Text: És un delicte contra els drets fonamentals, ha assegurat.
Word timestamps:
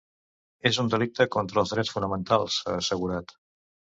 És 0.69 0.79
un 0.83 0.87
delicte 0.93 1.27
contra 1.35 1.61
els 1.63 1.75
drets 1.75 1.93
fonamentals, 1.97 2.57
ha 2.71 2.75
assegurat. 2.79 3.37